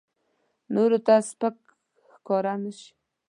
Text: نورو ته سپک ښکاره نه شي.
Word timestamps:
نورو 0.73 0.99
ته 1.05 1.15
سپک 1.29 1.55
ښکاره 2.13 2.53
نه 2.63 2.71
شي. 2.79 2.89